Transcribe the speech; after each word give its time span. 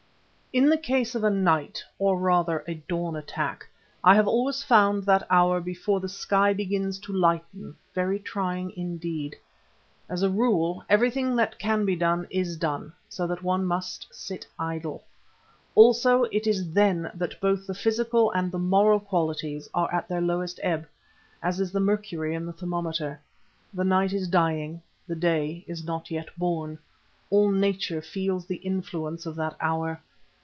In 0.53 0.67
the 0.67 0.77
case 0.77 1.15
of 1.15 1.23
a 1.23 1.29
night, 1.29 1.81
or 1.97 2.19
rather 2.19 2.65
a 2.67 2.73
dawn 2.73 3.15
attack, 3.15 3.65
I 4.03 4.15
have 4.15 4.27
always 4.27 4.61
found 4.61 5.05
that 5.05 5.25
hour 5.29 5.61
before 5.61 6.01
the 6.01 6.09
sky 6.09 6.51
begins 6.51 6.99
to 7.07 7.13
lighten 7.13 7.73
very 7.95 8.19
trying 8.19 8.71
indeed. 8.75 9.37
As 10.09 10.23
a 10.23 10.29
rule 10.29 10.83
everything 10.89 11.37
that 11.37 11.57
can 11.57 11.85
be 11.85 11.95
done 11.95 12.27
is 12.29 12.57
done, 12.57 12.91
so 13.07 13.25
that 13.27 13.43
one 13.43 13.63
must 13.63 14.07
sit 14.13 14.45
idle. 14.59 15.05
Also 15.73 16.23
it 16.23 16.45
is 16.45 16.73
then 16.73 17.09
that 17.15 17.39
both 17.39 17.65
the 17.65 17.73
physical 17.73 18.29
and 18.33 18.51
the 18.51 18.59
moral 18.59 18.99
qualities 18.99 19.69
are 19.73 19.89
at 19.95 20.09
their 20.09 20.19
lowest 20.19 20.59
ebb, 20.63 20.85
as 21.41 21.61
is 21.61 21.71
the 21.71 21.79
mercury 21.79 22.35
in 22.35 22.45
the 22.45 22.51
thermometer. 22.51 23.17
The 23.73 23.85
night 23.85 24.11
is 24.11 24.27
dying, 24.27 24.81
the 25.07 25.15
day 25.15 25.63
is 25.65 25.85
not 25.85 26.11
yet 26.11 26.27
born. 26.37 26.77
All 27.29 27.51
nature 27.51 28.01
feels 28.01 28.45
the 28.45 28.57
influence 28.57 29.25
of 29.25 29.37
that 29.37 29.55
hour. 29.61 30.01